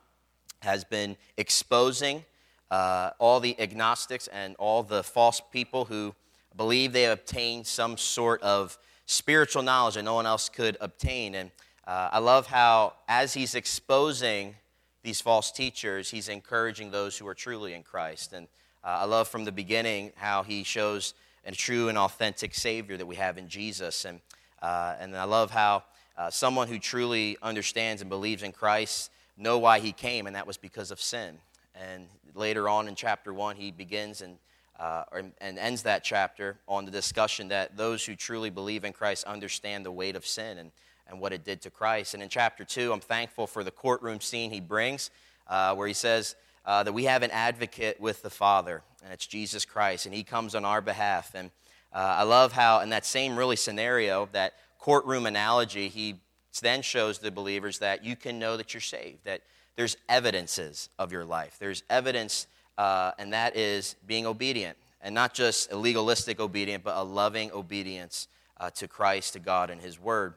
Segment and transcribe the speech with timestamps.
[0.60, 2.24] has been exposing
[2.70, 6.14] uh, all the agnostics and all the false people who
[6.56, 11.34] believe they have obtained some sort of spiritual knowledge that no one else could obtain.
[11.34, 11.50] And
[11.86, 14.54] uh, I love how, as he's exposing
[15.02, 18.32] these false teachers, he's encouraging those who are truly in Christ.
[18.32, 18.46] And
[18.84, 21.14] uh, I love from the beginning how he shows
[21.44, 24.04] a true and authentic Savior that we have in Jesus.
[24.04, 24.20] And,
[24.60, 25.82] uh, and I love how
[26.16, 30.46] uh, someone who truly understands and believes in Christ know why he came, and that
[30.46, 31.38] was because of sin.
[31.74, 34.36] And later on in chapter 1, he begins and,
[34.78, 35.04] uh,
[35.40, 39.84] and ends that chapter on the discussion that those who truly believe in Christ understand
[39.84, 40.58] the weight of sin.
[40.58, 40.70] And
[41.08, 42.14] and what it did to Christ.
[42.14, 45.10] And in chapter 2, I'm thankful for the courtroom scene he brings,
[45.48, 49.26] uh, where he says uh, that we have an advocate with the Father, and it's
[49.26, 51.32] Jesus Christ, and he comes on our behalf.
[51.34, 51.50] And
[51.92, 56.16] uh, I love how, in that same really scenario, that courtroom analogy, he
[56.60, 59.42] then shows the believers that you can know that you're saved, that
[59.76, 61.56] there's evidences of your life.
[61.58, 62.46] There's evidence,
[62.76, 67.50] uh, and that is being obedient, and not just a legalistic obedience, but a loving
[67.52, 68.28] obedience
[68.60, 70.34] uh, to Christ, to God, and His Word.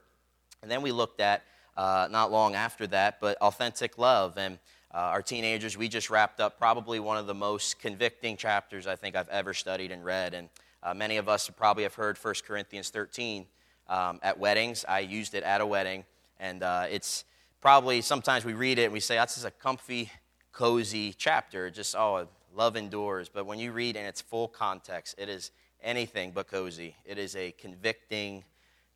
[0.66, 1.44] And then we looked at,
[1.78, 4.36] uh, not long after that, but authentic love.
[4.36, 4.58] And
[4.92, 8.96] uh, our teenagers, we just wrapped up probably one of the most convicting chapters I
[8.96, 10.34] think I've ever studied and read.
[10.34, 10.50] And
[10.82, 13.46] uh, many of us probably have heard 1 Corinthians 13
[13.90, 14.84] um, at weddings.
[14.90, 16.04] I used it at a wedding.
[16.40, 17.26] And uh, it's
[17.62, 20.10] probably sometimes we read it and we say, that's just a comfy,
[20.52, 21.70] cozy chapter.
[21.70, 23.30] Just, oh, love endures.
[23.30, 25.52] But when you read in its full context, it is
[25.84, 26.96] anything but cozy.
[27.06, 28.44] It is a convicting,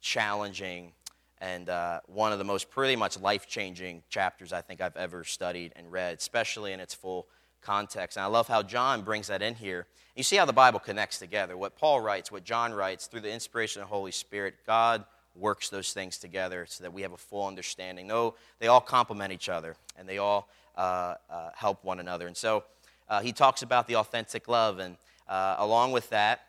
[0.01, 0.93] challenging,
[1.41, 5.23] and uh, one of the most pretty much life changing chapters I think I've ever
[5.23, 7.27] studied and read, especially in its full
[7.61, 8.17] context.
[8.17, 9.87] And I love how John brings that in here.
[10.15, 11.55] You see how the Bible connects together.
[11.55, 15.05] What Paul writes, what John writes, through the inspiration of the Holy Spirit, God
[15.35, 18.07] works those things together so that we have a full understanding.
[18.07, 22.27] No, they all complement each other and they all uh, uh, help one another.
[22.27, 22.63] And so
[23.07, 24.95] uh, he talks about the authentic love, and
[25.27, 26.41] uh, along with that,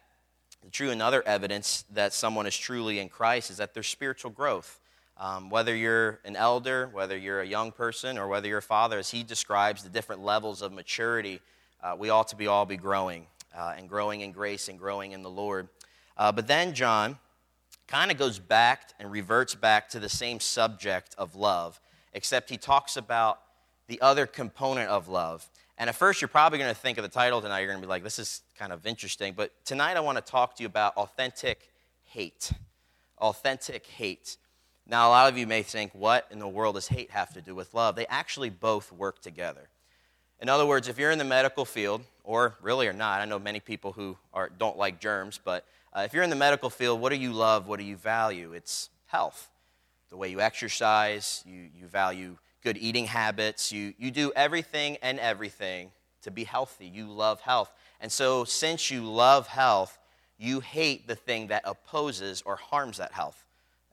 [0.71, 4.79] true another evidence that someone is truly in Christ is that there's spiritual growth.
[5.17, 8.99] Um, whether you're an elder, whether you're a young person, or whether you're a father,
[8.99, 11.41] as he describes the different levels of maturity,
[11.83, 15.13] uh, we ought to be all be growing uh, and growing in grace and growing
[15.13, 15.69] in the Lord.
[16.17, 17.19] Uh, but then John
[17.87, 21.81] kind of goes back and reverts back to the same subject of love,
[22.15, 23.41] except he talks about
[23.89, 25.49] the other component of love.
[25.81, 27.87] And at first, you're probably going to think of the title tonight, you're going to
[27.87, 29.33] be like, this is kind of interesting.
[29.35, 31.71] But tonight, I want to talk to you about authentic
[32.05, 32.53] hate.
[33.17, 34.37] Authentic hate.
[34.87, 37.41] Now, a lot of you may think, what in the world does hate have to
[37.41, 37.97] do with love?
[37.97, 39.71] They actually both work together.
[40.39, 43.39] In other words, if you're in the medical field, or really or not, I know
[43.39, 45.65] many people who are, don't like germs, but
[45.97, 47.69] uh, if you're in the medical field, what do you love?
[47.69, 48.53] What do you value?
[48.53, 49.49] It's health.
[50.11, 55.19] The way you exercise, you, you value good eating habits, you, you do everything and
[55.19, 55.91] everything
[56.23, 56.87] to be healthy.
[56.87, 57.73] You love health.
[58.01, 59.99] And so, since you love health,
[60.39, 63.45] you hate the thing that opposes or harms that health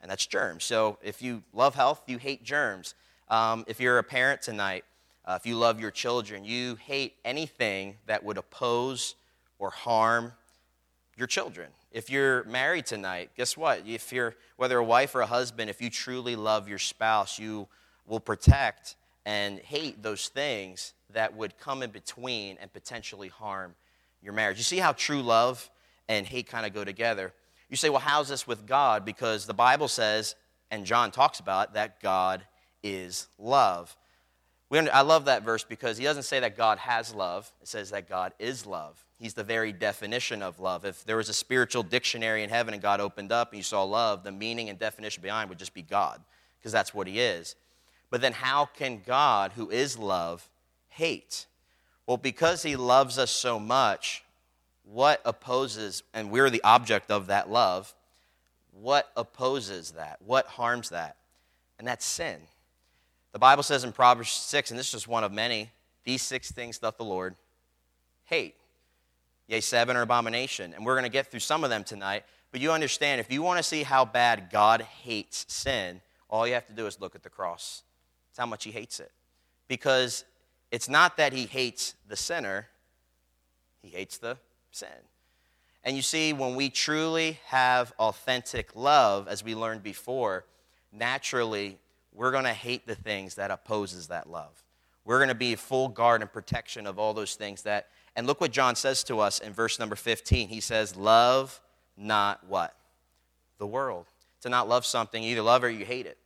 [0.02, 0.64] and that's germs.
[0.64, 2.96] So if you love health, you hate germs.
[3.30, 4.86] Um, if you're a parent tonight,
[5.26, 9.16] uh, if you love your children, you hate anything that would oppose
[9.60, 10.32] or harm
[11.18, 11.70] your children.
[11.92, 13.84] If you're married tonight, guess what?
[13.86, 17.68] If you're whether a wife or a husband, if you truly love your spouse, you
[18.07, 18.95] will protect
[19.25, 23.75] and hate those things that would come in between and potentially harm
[24.22, 24.57] your marriage.
[24.57, 25.69] You see how true love
[26.07, 27.34] and hate kind of go together.
[27.69, 29.03] You say, well, how's this with God?
[29.03, 30.35] Because the Bible says,
[30.72, 32.44] and John talks about, that God
[32.81, 33.95] is love.
[34.69, 37.89] We, I love that verse because he doesn't say that God has love, it says
[37.91, 39.03] that God is love.
[39.19, 40.85] He's the very definition of love.
[40.85, 43.84] If there was a spiritual dictionary in heaven and God opened up and you saw
[43.84, 46.21] love, the meaning and definition behind would just be God,
[46.60, 47.56] because that's what he is.
[48.09, 50.48] But then, how can God, who is love,
[50.89, 51.45] hate?
[52.06, 54.24] Well, because he loves us so much,
[54.86, 57.94] what opposes, and we're the object of that love,
[58.71, 60.19] what opposes that?
[60.25, 61.18] What harms that?
[61.80, 62.39] And that's sin.
[63.33, 65.69] The Bible says in Proverbs 6, and this is just one of many,
[66.06, 67.36] these six things doth the Lord
[68.25, 68.56] hate.
[69.48, 70.74] Yea, seven are abomination.
[70.74, 72.24] And we're going to get through some of them tonight.
[72.51, 76.53] But you understand, if you want to see how bad God hates sin, all you
[76.53, 77.83] have to do is look at the cross.
[78.38, 79.12] It's how much He hates it.
[79.68, 80.24] Because
[80.69, 82.68] it's not that He hates the sinner,
[83.81, 84.38] He hates the
[84.69, 84.89] sin.
[85.84, 90.45] And you see, when we truly have authentic love, as we learned before,
[90.92, 91.80] naturally
[92.13, 94.63] we're going to hate the things that opposes that love.
[95.04, 98.39] We're going to be full guard and protection of all those things that and look
[98.39, 100.48] what John says to us in verse number 15.
[100.48, 101.60] He says, "Love
[101.95, 102.75] not what?
[103.57, 104.06] The world."
[104.42, 106.19] To not love something, you either love or you hate it.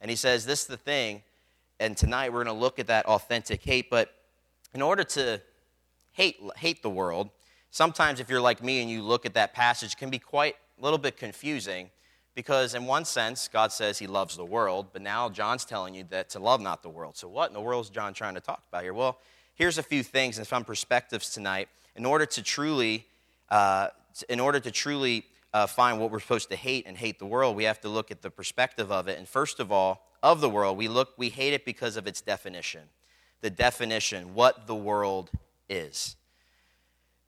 [0.00, 1.24] And he says, "This is the thing."
[1.80, 4.12] And tonight we're going to look at that authentic hate, but
[4.74, 5.40] in order to
[6.12, 7.30] hate hate the world,
[7.70, 10.56] sometimes if you're like me and you look at that passage, it can be quite
[10.78, 11.90] a little bit confusing
[12.34, 16.04] because, in one sense, God says he loves the world, but now John's telling you
[16.10, 17.16] that to love not the world.
[17.16, 18.94] So, what in the world is John trying to talk about here?
[18.94, 19.18] Well,
[19.54, 21.68] here's a few things and some perspectives tonight.
[21.94, 23.06] In order to truly,
[23.50, 23.88] uh,
[24.28, 27.56] in order to truly uh, find what we're supposed to hate and hate the world,
[27.56, 29.18] we have to look at the perspective of it.
[29.18, 32.20] And first of all, of the world, we look, we hate it because of its
[32.20, 32.82] definition.
[33.40, 35.30] The definition, what the world
[35.68, 36.16] is.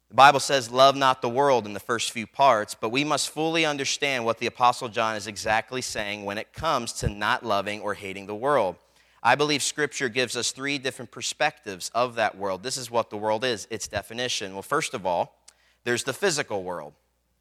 [0.08, 3.30] The Bible says, Love not the world in the first few parts, but we must
[3.30, 7.80] fully understand what the Apostle John is exactly saying when it comes to not loving
[7.80, 8.76] or hating the world.
[9.22, 12.62] I believe Scripture gives us three different perspectives of that world.
[12.62, 14.54] This is what the world is, its definition.
[14.54, 15.36] Well, first of all,
[15.84, 16.94] there's the physical world,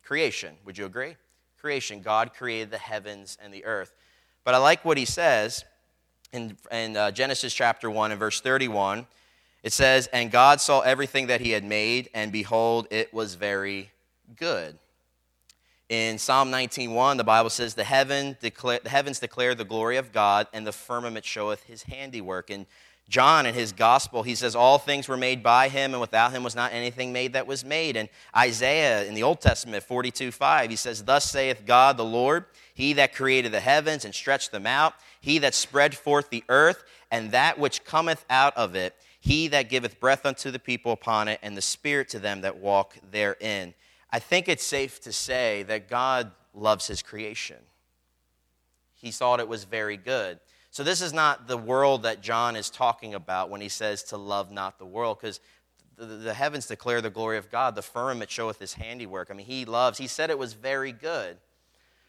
[0.04, 0.56] creation.
[0.66, 1.16] Would you agree?
[1.60, 2.02] Creation.
[2.02, 3.96] God created the heavens and the earth.
[4.44, 5.66] But I like what he says
[6.32, 9.06] in, in uh, Genesis chapter 1 and verse 31.
[9.64, 13.92] It says, And God saw everything that he had made, and behold, it was very
[14.38, 14.78] good.
[15.90, 20.12] In Psalm 19:1, the Bible says, the, heaven declare, the heavens declare the glory of
[20.12, 22.52] God, and the firmament showeth his handiwork.
[22.52, 22.68] And
[23.10, 26.44] John, in his gospel, he says, All things were made by him, and without him
[26.44, 27.98] was not anything made that was made.
[27.98, 28.08] And
[28.38, 32.94] Isaiah, in the Old Testament, 42 5, he says, Thus saith God the Lord, He
[32.94, 37.32] that created the heavens and stretched them out, He that spread forth the earth, and
[37.32, 41.40] that which cometh out of it, he that giveth breath unto the people upon it,
[41.42, 43.74] and the spirit to them that walk therein.
[44.12, 47.58] I think it's safe to say that God loves his creation.
[48.96, 50.40] He thought it was very good.
[50.72, 54.18] So, this is not the world that John is talking about when he says to
[54.18, 55.40] love not the world, because
[55.98, 59.30] the, the, heavens declare the glory of God, the firmament showeth his handiwork.
[59.30, 61.38] I mean, he loves, he said it was very good.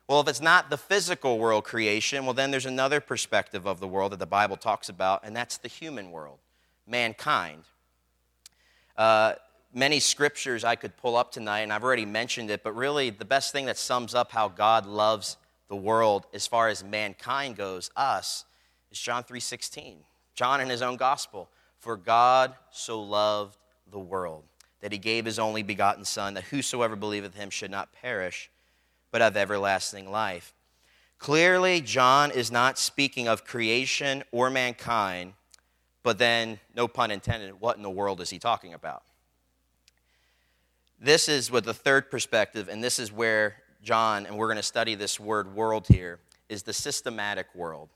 [0.06, 3.88] Well, if it's not the physical world creation, well, then there's another perspective of the
[3.88, 6.38] world that the Bible talks about, and that's the human world
[6.86, 7.62] mankind.
[8.96, 9.34] Uh,
[9.72, 13.24] many scriptures I could pull up tonight, and I've already mentioned it, but really the
[13.24, 15.36] best thing that sums up how God loves
[15.68, 18.44] the world as far as mankind goes, us,
[18.90, 20.04] is John 3:16.
[20.34, 21.48] John in his own gospel,
[21.78, 23.56] for God so loved
[23.90, 24.44] the world
[24.81, 28.50] that he gave his only begotten son that whosoever believeth him should not perish
[29.10, 30.54] but have everlasting life.
[31.19, 35.34] Clearly John is not speaking of creation or mankind
[36.02, 39.02] but then, no pun intended, what in the world is he talking about?
[40.98, 44.62] This is with the third perspective, and this is where John, and we're going to
[44.62, 47.88] study this word world here, is the systematic world,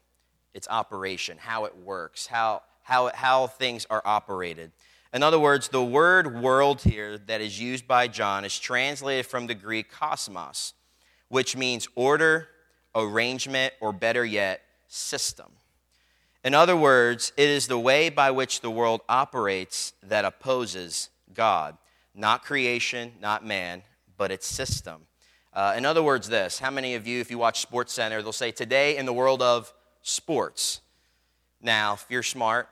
[0.55, 4.73] its operation, how it works, how, how, how things are operated.
[5.13, 9.47] In other words, the word world here that is used by John is translated from
[9.47, 10.75] the Greek cosmos,
[11.29, 12.49] which means order,
[12.95, 15.53] arrangement, or better yet, system.
[16.45, 21.77] In other words, it is the way by which the world operates that opposes God.
[22.15, 23.83] Not creation, not man,
[24.17, 25.07] but its system.
[25.53, 28.33] Uh, in other words, this how many of you, if you watch Sports Center, they'll
[28.33, 29.73] say, Today in the world of
[30.05, 30.83] sports.
[31.61, 32.69] Now, if you're smart,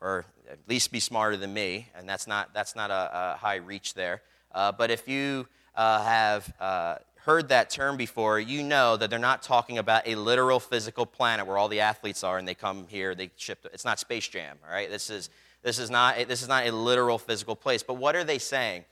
[0.00, 3.56] or at least be smarter than me, and that's not, that's not a, a high
[3.56, 6.94] reach there, uh, but if you uh, have uh,
[7.24, 11.46] heard that term before, you know that they're not talking about a literal physical planet
[11.46, 13.66] where all the athletes are and they come here, they ship.
[13.72, 14.88] It's not Space Jam, all right?
[14.88, 15.30] This is,
[15.62, 17.82] this is, not, this is not a literal physical place.
[17.82, 18.84] But what are they saying?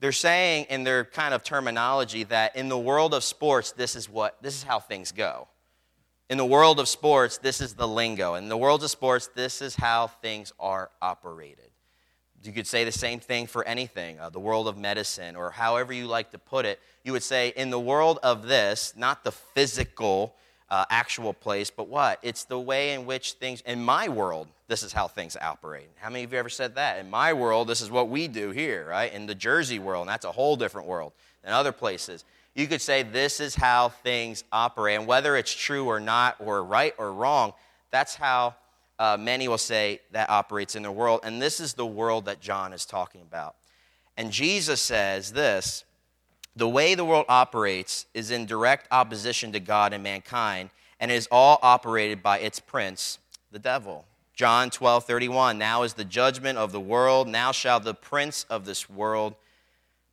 [0.00, 4.10] They're saying in their kind of terminology that in the world of sports, this is
[4.10, 5.48] what this is how things go.
[6.30, 8.34] In the world of sports, this is the lingo.
[8.34, 11.68] In the world of sports, this is how things are operated.
[12.42, 15.92] You could say the same thing for anything, uh, the world of medicine, or however
[15.92, 16.80] you like to put it.
[17.02, 20.34] You would say, in the world of this, not the physical,
[20.70, 22.18] uh, actual place, but what?
[22.22, 25.88] It's the way in which things, in my world, this is how things operate.
[25.96, 26.98] How many of you ever said that?
[26.98, 29.12] In my world, this is what we do here, right?
[29.12, 31.12] In the Jersey world, and that's a whole different world
[31.42, 32.24] than other places.
[32.54, 34.98] You could say, this is how things operate.
[34.98, 37.52] And whether it's true or not, or right or wrong,
[37.90, 38.54] that's how
[38.98, 41.20] uh, many will say that operates in the world.
[41.24, 43.56] And this is the world that John is talking about.
[44.16, 45.84] And Jesus says this
[46.56, 50.70] the way the world operates is in direct opposition to God and mankind,
[51.00, 53.18] and is all operated by its prince,
[53.50, 54.04] the devil.
[54.34, 55.58] John 12, 31.
[55.58, 57.28] Now is the judgment of the world.
[57.28, 59.34] Now shall the prince of this world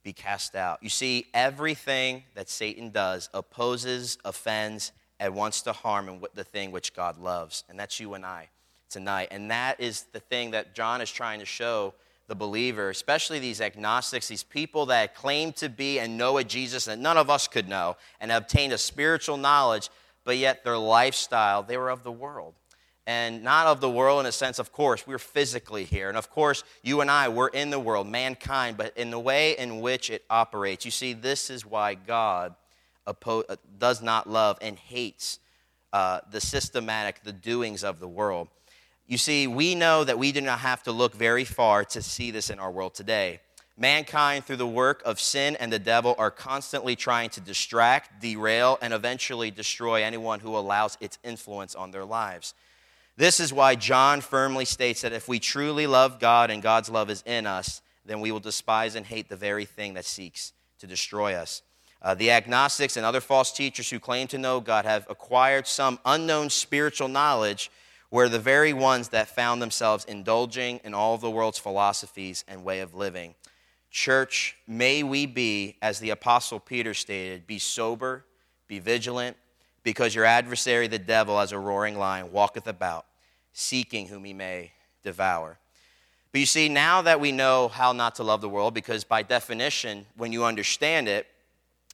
[0.03, 0.79] be cast out.
[0.81, 6.95] You see, everything that Satan does opposes, offends, and wants to harm the thing which
[6.95, 8.49] God loves, and that's you and I
[8.89, 9.29] tonight.
[9.31, 11.93] And that is the thing that John is trying to show
[12.27, 16.85] the believer, especially these agnostics, these people that claim to be and know a Jesus
[16.85, 19.89] that none of us could know and obtained a spiritual knowledge,
[20.23, 22.53] but yet their lifestyle, they were of the world.
[23.07, 26.07] And not of the world in a sense, of course, we're physically here.
[26.07, 29.57] And of course, you and I, we're in the world, mankind, but in the way
[29.57, 30.85] in which it operates.
[30.85, 32.53] You see, this is why God
[33.07, 35.39] oppo- uh, does not love and hates
[35.93, 38.47] uh, the systematic, the doings of the world.
[39.07, 42.31] You see, we know that we do not have to look very far to see
[42.31, 43.41] this in our world today.
[43.77, 48.77] Mankind, through the work of sin and the devil, are constantly trying to distract, derail,
[48.81, 52.53] and eventually destroy anyone who allows its influence on their lives.
[53.17, 57.09] This is why John firmly states that if we truly love God and God's love
[57.09, 60.87] is in us, then we will despise and hate the very thing that seeks to
[60.87, 61.61] destroy us.
[62.01, 65.99] Uh, the agnostics and other false teachers who claim to know God have acquired some
[66.03, 67.69] unknown spiritual knowledge
[68.09, 72.63] were the very ones that found themselves indulging in all of the world's philosophies and
[72.63, 73.35] way of living.
[73.91, 78.25] Church, may we be, as the Apostle Peter stated, be sober,
[78.67, 79.37] be vigilant,
[79.83, 83.05] because your adversary, the devil, as a roaring lion, walketh about,
[83.53, 84.71] seeking whom he may
[85.03, 85.57] devour.
[86.31, 89.23] But you see, now that we know how not to love the world, because by
[89.23, 91.27] definition, when you understand it,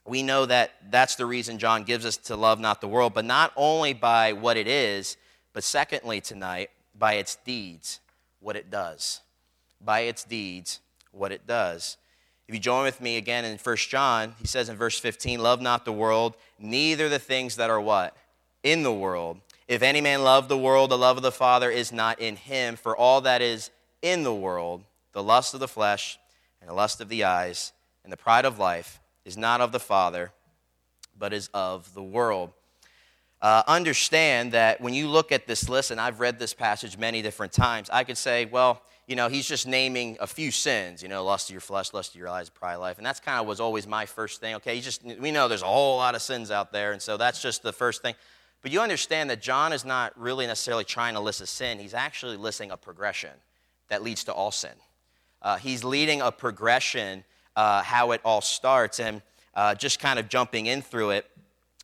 [0.05, 3.25] we know that that's the reason John gives us to love not the world, but
[3.25, 5.17] not only by what it is,
[5.53, 7.99] but secondly, tonight, by its deeds,
[8.39, 9.21] what it does.
[9.83, 10.79] By its deeds,
[11.11, 11.97] what it does.
[12.47, 15.61] If you join with me again in 1 John, he says in verse 15, Love
[15.61, 18.15] not the world, neither the things that are what?
[18.63, 19.41] In the world.
[19.67, 22.77] If any man love the world, the love of the Father is not in him.
[22.77, 23.69] For all that is
[24.01, 26.17] in the world, the lust of the flesh,
[26.61, 27.73] and the lust of the eyes,
[28.03, 30.31] and the pride of life, is not of the Father,
[31.19, 32.53] but is of the world
[33.41, 37.21] uh, understand that when you look at this list, and I've read this passage many
[37.21, 41.07] different times, I could say, well, you know, he's just naming a few sins, you
[41.07, 42.97] know, lust of your flesh, lust of your eyes, pride of life.
[42.97, 44.55] And that's kind of was always my first thing.
[44.55, 47.41] Okay, just we know there's a whole lot of sins out there, and so that's
[47.41, 48.15] just the first thing.
[48.61, 51.93] But you understand that John is not really necessarily trying to list a sin, he's
[51.93, 53.31] actually listing a progression
[53.87, 54.73] that leads to all sin.
[55.41, 57.23] Uh, he's leading a progression,
[57.55, 59.21] uh, how it all starts, and
[59.53, 61.25] uh, just kind of jumping in through it.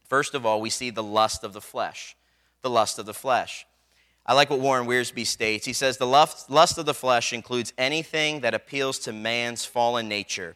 [0.09, 2.17] First of all, we see the lust of the flesh.
[2.63, 3.65] The lust of the flesh.
[4.25, 5.65] I like what Warren Wiersbe states.
[5.65, 10.55] He says, The lust of the flesh includes anything that appeals to man's fallen nature.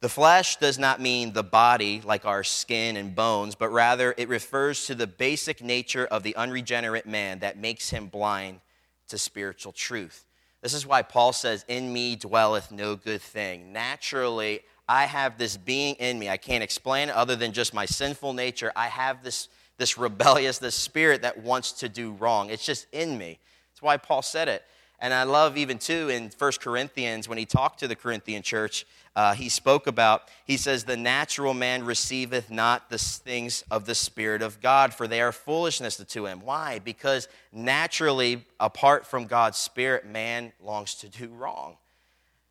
[0.00, 4.28] The flesh does not mean the body, like our skin and bones, but rather it
[4.28, 8.60] refers to the basic nature of the unregenerate man that makes him blind
[9.08, 10.26] to spiritual truth.
[10.60, 13.72] This is why Paul says, In me dwelleth no good thing.
[13.72, 16.28] Naturally, I have this being in me.
[16.28, 18.72] I can't explain it other than just my sinful nature.
[18.76, 22.50] I have this, this rebellious, this spirit that wants to do wrong.
[22.50, 23.38] It's just in me.
[23.70, 24.64] That's why Paul said it.
[24.98, 28.86] And I love even too in 1 Corinthians when he talked to the Corinthian church,
[29.14, 33.94] uh, he spoke about, he says, The natural man receiveth not the things of the
[33.94, 36.40] Spirit of God, for they are foolishness to him.
[36.40, 36.78] Why?
[36.78, 41.76] Because naturally, apart from God's Spirit, man longs to do wrong.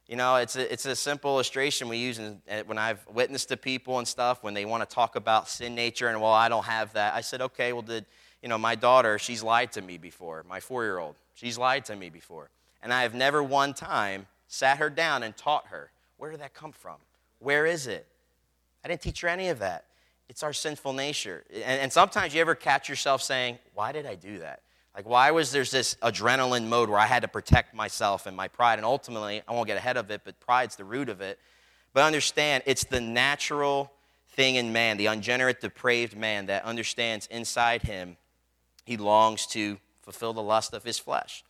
[0.07, 3.49] You know, it's a, it's a simple illustration we use in, eh, when I've witnessed
[3.49, 6.47] to people and stuff when they want to talk about sin nature and, well, I
[6.47, 7.15] don't have that.
[7.15, 8.05] I said, okay, well, did,
[8.43, 11.15] you know, my daughter, she's lied to me before, my four year old.
[11.33, 12.49] She's lied to me before.
[12.83, 16.53] And I have never one time sat her down and taught her, where did that
[16.53, 16.97] come from?
[17.39, 18.05] Where is it?
[18.83, 19.85] I didn't teach her any of that.
[20.29, 21.43] It's our sinful nature.
[21.51, 24.61] And, and sometimes you ever catch yourself saying, why did I do that?
[24.95, 28.47] Like, why was there this adrenaline mode where I had to protect myself and my
[28.47, 28.79] pride?
[28.79, 31.37] And ultimately, I won't get ahead of it, but pride's the root of it.
[31.93, 33.91] But understand, it's the natural
[34.29, 38.15] thing in man, the ungenerate, depraved man that understands inside him
[38.85, 41.43] he longs to fulfill the lust of his flesh.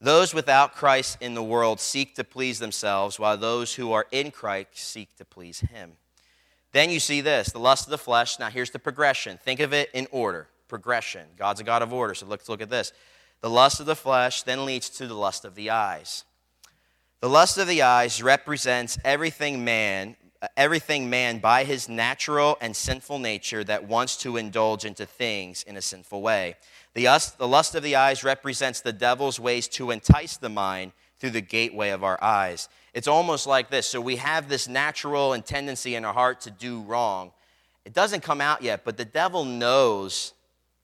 [0.00, 4.30] Those without Christ in the world seek to please themselves, while those who are in
[4.30, 5.92] Christ seek to please him.
[6.72, 8.38] Then you see this the lust of the flesh.
[8.38, 9.38] Now, here's the progression.
[9.38, 11.26] Think of it in order progression.
[11.36, 12.14] God's a God of order.
[12.14, 12.92] So let's look at this.
[13.40, 16.24] The lust of the flesh then leads to the lust of the eyes.
[17.20, 20.16] The lust of the eyes represents everything man,
[20.56, 25.76] everything man by his natural and sinful nature that wants to indulge into things in
[25.76, 26.56] a sinful way.
[26.94, 27.06] The,
[27.38, 31.40] the lust of the eyes represents the devil's ways to entice the mind through the
[31.40, 32.68] gateway of our eyes.
[32.94, 33.86] It's almost like this.
[33.86, 37.32] So we have this natural and tendency in our heart to do wrong.
[37.84, 40.34] It doesn't come out yet, but the devil knows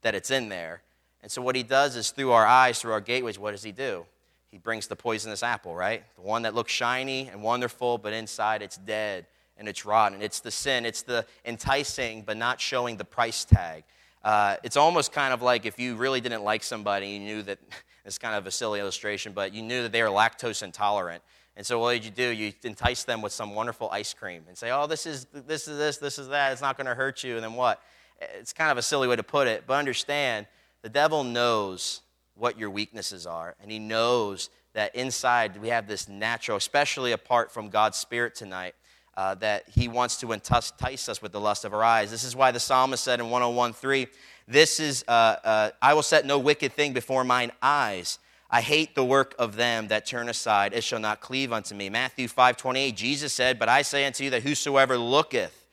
[0.04, 0.82] that it's in there.
[1.22, 3.72] And so what he does is through our eyes, through our gateways, what does he
[3.72, 4.04] do?
[4.50, 6.04] He brings the poisonous apple, right?
[6.14, 10.22] The one that looks shiny and wonderful, but inside it's dead and it's rotten.
[10.22, 13.84] It's the sin, it's the enticing, but not showing the price tag.
[14.22, 17.58] Uh, it's almost kind of like if you really didn't like somebody, you knew that
[18.04, 21.22] it's kind of a silly illustration, but you knew that they were lactose intolerant.
[21.56, 22.28] And so what did you do?
[22.28, 25.78] You entice them with some wonderful ice cream and say, oh, this is this is
[25.78, 26.52] this, this is that.
[26.52, 27.36] It's not going to hurt you.
[27.36, 27.80] And then what?
[28.20, 30.46] It's kind of a silly way to put it, but understand
[30.82, 32.00] the devil knows
[32.34, 37.52] what your weaknesses are, and he knows that inside we have this natural, especially apart
[37.52, 38.74] from God's Spirit tonight,
[39.16, 42.10] uh, that he wants to entice us with the lust of our eyes.
[42.10, 44.08] This is why the psalmist said in 101.3,
[44.46, 48.18] this is, uh, uh, I will set no wicked thing before mine eyes.
[48.50, 50.74] I hate the work of them that turn aside.
[50.74, 51.88] It shall not cleave unto me.
[51.88, 55.63] Matthew 5.28, Jesus said, But I say unto you that whosoever looketh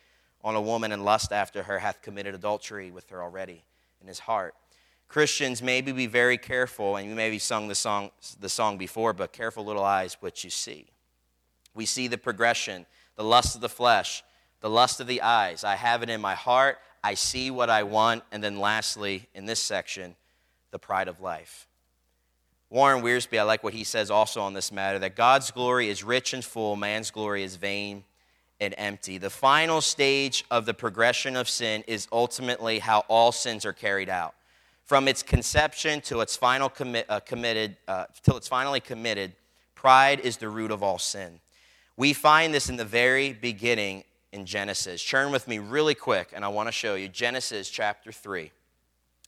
[0.43, 3.63] on a woman and lust after her hath committed adultery with her already
[4.01, 4.55] in his heart.
[5.07, 9.33] Christians, maybe be very careful, and you maybe sung the song, the song before, but
[9.33, 10.88] careful little eyes what you see.
[11.74, 14.24] We see the progression, the lust of the flesh,
[14.62, 15.63] the lust of the eyes.
[15.63, 19.45] I have it in my heart, I see what I want, and then lastly, in
[19.45, 20.15] this section,
[20.71, 21.67] the pride of life.
[22.69, 26.05] Warren Wiersbe, I like what he says also on this matter that God's glory is
[26.05, 28.05] rich and full, man's glory is vain
[28.61, 29.17] and empty.
[29.17, 34.07] The final stage of the progression of sin is ultimately how all sins are carried
[34.07, 34.35] out.
[34.85, 39.33] From its conception to its final commi- uh, committed, uh, till it's finally committed,
[39.73, 41.39] pride is the root of all sin.
[41.97, 45.03] We find this in the very beginning in Genesis.
[45.03, 48.51] Turn with me really quick, and I want to show you Genesis chapter 3.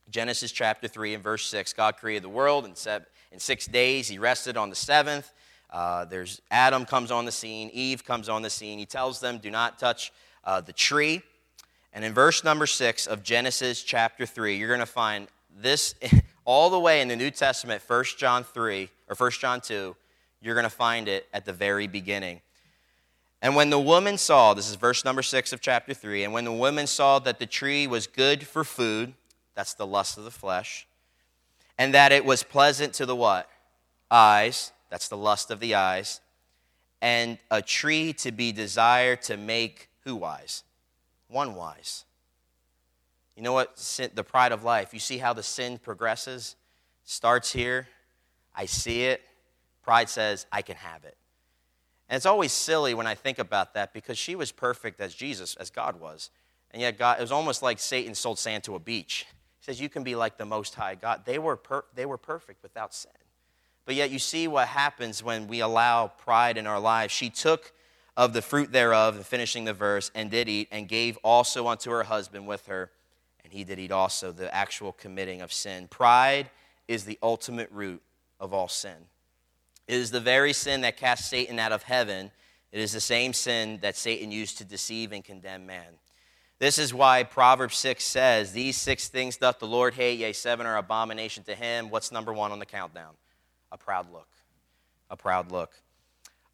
[0.10, 1.74] Genesis chapter 3 and verse 6.
[1.74, 4.08] God created the world in, seven, in six days.
[4.08, 5.34] He rested on the seventh.
[5.74, 8.78] Uh, there's Adam comes on the scene, Eve comes on the scene.
[8.78, 10.14] He tells them, Do not touch
[10.46, 11.24] uh, the tree.
[11.94, 15.28] And in verse number 6 of Genesis chapter 3, you're going to find
[15.60, 15.96] this
[16.46, 19.96] all the way in the New Testament, 1 John 3 or 1 John 2,
[20.42, 22.42] you're going to find it at the very beginning.
[23.42, 26.46] And when the woman saw, this is verse number 6 of chapter 3, and when
[26.46, 29.14] the woman saw that the tree was good for food,
[29.56, 30.88] that's the lust of the flesh,
[31.78, 33.50] and that it was pleasant to the what?
[34.10, 36.22] Eyes, that's the lust of the eyes,
[37.02, 40.64] and a tree to be desired to make who wise?
[41.30, 42.06] One wise.
[43.36, 43.80] You know what?
[43.80, 44.94] Sin, the pride of life.
[44.94, 46.56] You see how the sin progresses?
[47.06, 47.88] Starts here.
[48.54, 49.24] I see it.
[49.82, 51.18] Pride says, I can have it.
[52.08, 55.56] And it's always silly when I think about that because she was perfect as Jesus,
[55.56, 56.30] as God was.
[56.70, 59.26] And yet, God, it was almost like Satan sold sand to a beach.
[59.58, 61.24] He says, You can be like the Most High God.
[61.26, 63.10] They were, per- they were perfect without sin.
[63.86, 67.14] But yet, you see what happens when we allow pride in our lives.
[67.14, 67.74] She took
[68.16, 71.90] of the fruit thereof, and finishing the verse, and did eat, and gave also unto
[71.92, 72.92] her husband with her
[73.44, 75.88] and he did eat also the actual committing of sin.
[75.88, 76.50] Pride
[76.88, 78.02] is the ultimate root
[78.40, 79.08] of all sin.
[79.88, 82.32] It is the very sin that cast Satan out of heaven.
[82.72, 86.00] It is the same sin that Satan used to deceive and condemn man.
[86.60, 90.66] This is why Proverbs 6 says, These six things doth the Lord hate, yea, seven
[90.66, 91.90] are abomination to him.
[91.90, 93.14] What's number one on the countdown?
[93.74, 94.28] A proud look.
[95.10, 95.72] A proud look.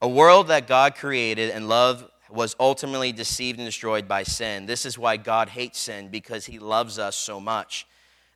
[0.01, 4.65] A world that God created and loved was ultimately deceived and destroyed by sin.
[4.65, 7.86] This is why God hates sin, because he loves us so much.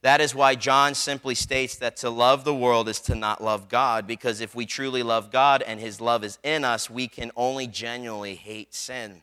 [0.02, 3.69] That is why John simply states that to love the world is to not love
[3.69, 7.32] God, because if we truly love God and his love is in us, we can
[7.38, 9.22] only genuinely hate sin.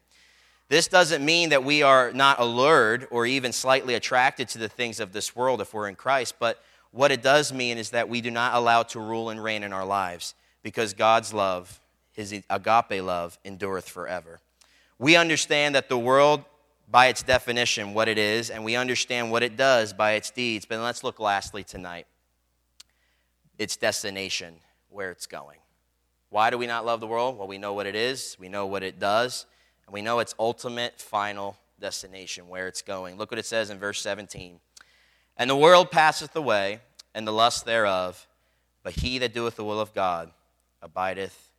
[0.70, 5.01] This doesn't mean that we are not allured or even slightly attracted to the things
[5.01, 8.20] of this world if we're in Christ, but what it does mean is that we
[8.20, 11.81] do not allow to rule and reign in our lives, because God's love,
[12.12, 14.40] his agape love, endureth forever.
[14.98, 16.44] We understand that the world,
[16.90, 20.66] by its definition, what it is, and we understand what it does by its deeds.
[20.66, 22.07] But let's look lastly tonight
[23.59, 24.55] its destination,
[24.88, 25.59] where it's going.
[26.31, 27.38] Why do we not love the world?
[27.38, 29.46] Well, we know what it is, we know what it does,
[29.87, 33.16] and we know its ultimate final destination, where it's going.
[33.16, 34.61] Look what it says in verse 17.
[35.40, 36.79] And the world passeth away,
[37.16, 38.29] and the lust thereof,
[38.85, 40.31] but he that doeth the will of God
[40.81, 41.50] abideth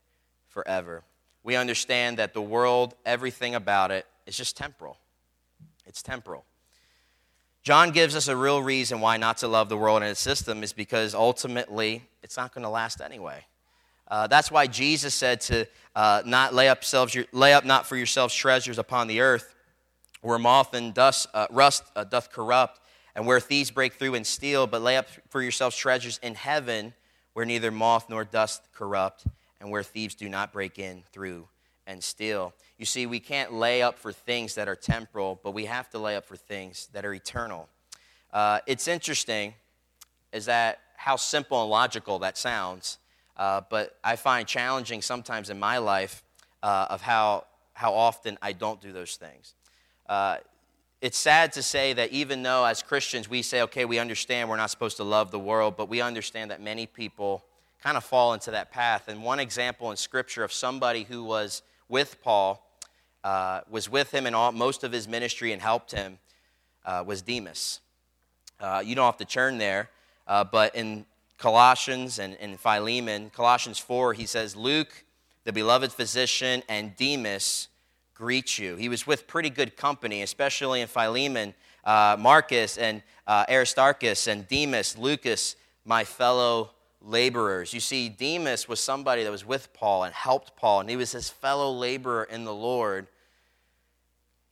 [0.47, 1.03] forever
[1.43, 4.97] we understand that the world, everything about it, is just temporal.
[5.85, 6.45] It's temporal.
[7.63, 10.63] John gives us a real reason why not to love the world and its system
[10.63, 13.45] is because ultimately it's not going to last anyway.
[14.07, 15.65] Uh, that's why Jesus said to
[15.95, 19.55] uh, not lay up, selves, lay up not for yourselves treasures upon the earth,
[20.21, 22.79] where moth and dust, uh, rust uh, doth corrupt,
[23.15, 26.93] and where thieves break through and steal, but lay up for yourselves treasures in heaven,
[27.33, 29.25] where neither moth nor dust corrupt,
[29.59, 31.47] and where thieves do not break in through
[31.87, 32.53] and steal.
[32.77, 35.99] You see, we can't lay up for things that are temporal, but we have to
[35.99, 37.69] lay up for things that are eternal.
[38.33, 39.53] Uh, it's interesting,
[40.31, 42.97] is that how simple and logical that sounds,
[43.37, 46.23] uh, but I find challenging sometimes in my life
[46.63, 49.55] uh, of how, how often I don't do those things.
[51.01, 54.57] It's sad to say that even though as Christians we say, okay, we understand we're
[54.57, 57.43] not supposed to love the world, but we understand that many people
[57.83, 59.07] kind of fall into that path.
[59.07, 62.63] And one example in Scripture of somebody who was with Paul,
[63.23, 66.19] uh, was with him in all, most of his ministry and helped him,
[66.85, 67.79] uh, was Demas.
[68.59, 69.89] Uh, you don't have to turn there,
[70.27, 71.07] uh, but in
[71.39, 75.03] Colossians and in Philemon, Colossians 4, he says, Luke,
[75.45, 77.69] the beloved physician, and Demas
[78.21, 78.75] greet you.
[78.75, 84.47] He was with pretty good company, especially in Philemon, uh, Marcus and uh, Aristarchus and
[84.47, 85.55] Demas, Lucas,
[85.85, 86.69] my fellow
[87.01, 87.73] laborers.
[87.73, 91.11] You see, Demas was somebody that was with Paul and helped Paul, and he was
[91.13, 93.07] his fellow laborer in the Lord.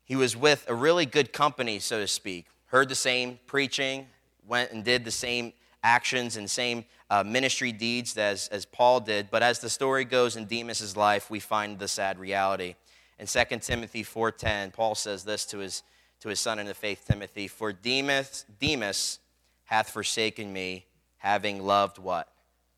[0.03, 2.47] He was with a really good company, so to speak.
[2.69, 4.07] Heard the same preaching,
[4.47, 5.53] went and did the same
[5.83, 9.29] actions and same uh, ministry deeds as, as Paul did.
[9.29, 12.73] But as the story goes in Demas' life, we find the sad reality.
[13.19, 15.83] In 2 Timothy 4.10, Paul says this to his,
[16.21, 19.19] to his son in the faith, Timothy, For Demas, Demas
[19.65, 20.85] hath forsaken me,
[21.17, 22.31] having loved what?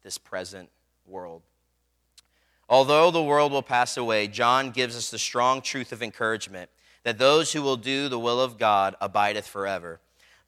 [0.04, 0.70] This present
[1.06, 1.44] world.
[2.68, 6.72] Although the world will pass away, John gives us the strong truth of encouragement
[7.04, 10.00] that those who will do the will of God abideth forever.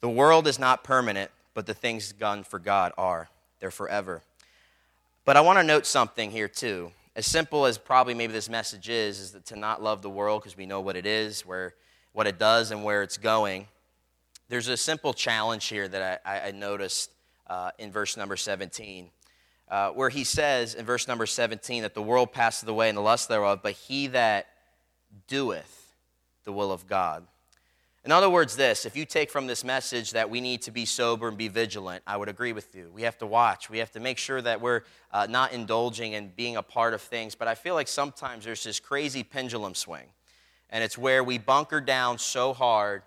[0.01, 3.29] The world is not permanent, but the things done for God are.
[3.59, 4.23] They're forever.
[5.25, 8.89] But I want to note something here, too as simple as probably maybe this message
[8.89, 11.75] is, is that to not love the world because we know what it is, where,
[12.11, 13.67] what it does, and where it's going.
[14.49, 17.11] There's a simple challenge here that I, I noticed
[17.47, 19.09] uh, in verse number 17,
[19.69, 23.01] uh, where he says in verse number 17 that the world passeth away and the
[23.01, 24.47] lust thereof, but he that
[25.27, 25.93] doeth
[26.45, 27.27] the will of God
[28.05, 30.85] in other words, this if you take from this message that we need to be
[30.85, 32.91] sober and be vigilant, I would agree with you.
[32.93, 33.69] We have to watch.
[33.69, 37.01] We have to make sure that we're uh, not indulging and being a part of
[37.01, 37.33] things.
[37.33, 40.07] But I feel like sometimes there's this crazy pendulum swing,
[40.69, 43.03] and it's where we bunker down so hard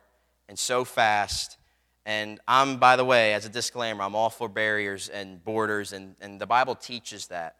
[0.48, 1.58] and so fast.
[2.06, 6.14] And I'm, by the way, as a disclaimer, I'm all for barriers and borders, and,
[6.20, 7.56] and the Bible teaches that.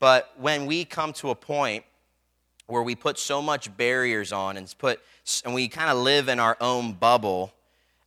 [0.00, 1.84] But when we come to a point
[2.68, 5.00] where we put so much barriers on and put
[5.44, 7.52] and we kind of live in our own bubble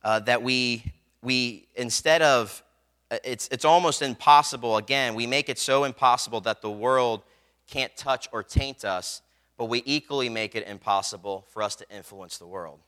[0.02, 0.84] uh, that we
[1.22, 2.62] we instead of
[3.10, 7.22] uh, it's it's almost impossible again we make it so impossible that the world
[7.68, 9.22] can't touch or taint us
[9.62, 12.80] but we equally make it impossible for us to influence the world.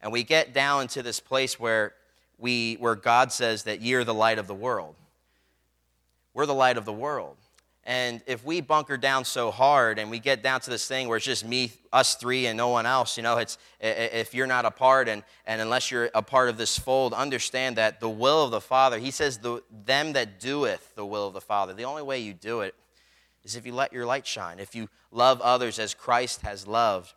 [0.00, 1.94] And we get down into this place where
[2.38, 4.94] we where god says that you're the light of the world.
[6.32, 7.38] We're the light of the world
[7.88, 11.18] and if we bunker down so hard and we get down to this thing where
[11.18, 14.64] it's just me, us three, and no one else, you know, it's if you're not
[14.64, 18.44] a part and, and unless you're a part of this fold, understand that the will
[18.44, 21.74] of the Father, he says, the, them that doeth the will of the Father.
[21.74, 22.74] The only way you do it
[23.44, 27.14] is if you let your light shine, if you love others as Christ has loved.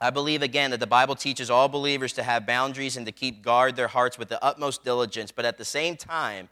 [0.00, 3.42] I believe again that the Bible teaches all believers to have boundaries and to keep
[3.42, 6.50] guard their hearts with the utmost diligence, but at the same time,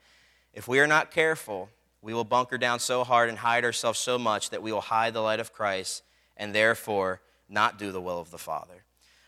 [0.52, 1.68] if we are not careful,
[2.06, 5.12] we will bunker down so hard and hide ourselves so much that we will hide
[5.12, 6.04] the light of Christ
[6.36, 8.84] and therefore not do the will of the Father.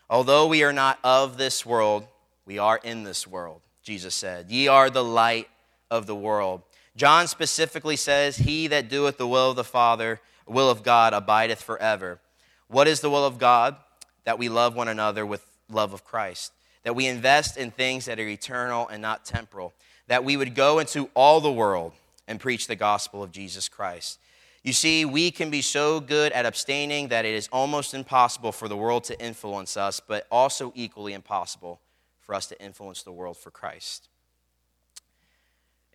[0.09, 2.07] Although we are not of this world,
[2.45, 4.49] we are in this world, Jesus said.
[4.49, 5.49] Ye are the light
[5.91, 6.61] of the world.
[6.95, 11.61] John specifically says, He that doeth the will of the Father, will of God, abideth
[11.61, 12.21] forever.
[12.69, 13.75] What is the will of God?
[14.23, 16.53] That we love one another with love of Christ.
[16.83, 19.73] That we invest in things that are eternal and not temporal.
[20.07, 21.91] That we would go into all the world
[22.29, 24.19] and preach the gospel of Jesus Christ.
[24.63, 28.67] You see, we can be so good at abstaining that it is almost impossible for
[28.67, 31.81] the world to influence us, but also equally impossible
[32.21, 34.09] for us to influence the world for Christ.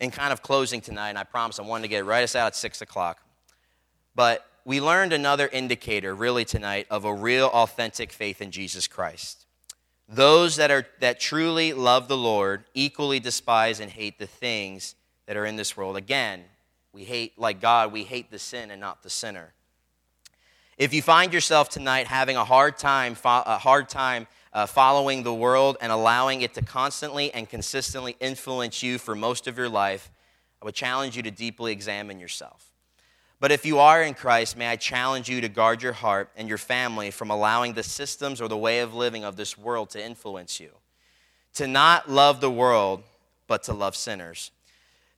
[0.00, 2.48] In kind of closing tonight, and I promise I wanted to get right us out
[2.48, 3.22] at 6 o'clock,
[4.16, 9.46] but we learned another indicator really tonight of a real authentic faith in Jesus Christ.
[10.08, 15.36] Those that, are, that truly love the Lord equally despise and hate the things that
[15.36, 15.96] are in this world.
[15.96, 16.44] Again,
[16.92, 19.52] we hate, like God, we hate the sin and not the sinner.
[20.76, 25.34] If you find yourself tonight having a hard time, a hard time uh, following the
[25.34, 30.10] world and allowing it to constantly and consistently influence you for most of your life,
[30.60, 32.72] I would challenge you to deeply examine yourself.
[33.40, 36.48] But if you are in Christ, may I challenge you to guard your heart and
[36.48, 40.04] your family from allowing the systems or the way of living of this world to
[40.04, 40.70] influence you.
[41.54, 43.02] To not love the world,
[43.46, 44.50] but to love sinners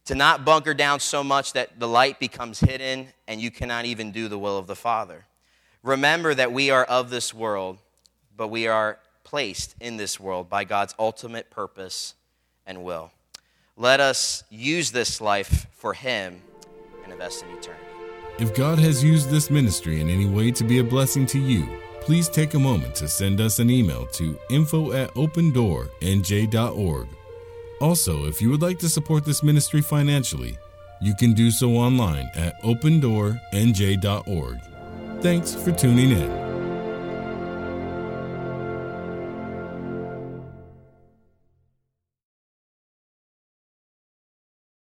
[0.06, 4.12] to not bunker down so much that the light becomes hidden and you cannot even
[4.12, 5.26] do the will of the Father.
[5.82, 7.78] Remember that we are of this world,
[8.36, 12.14] but we are placed in this world by God's ultimate purpose
[12.66, 13.10] and will.
[13.76, 16.40] Let us use this life for Him
[17.04, 17.84] and invest in eternity.
[18.38, 21.68] If God has used this ministry in any way to be a blessing to you,
[22.00, 27.08] please take a moment to send us an email to info at opendoornj.org.
[27.80, 30.58] Also, if you would like to support this ministry financially,
[31.00, 34.60] you can do so online at opendoornj.org.
[35.20, 36.45] Thanks for tuning in.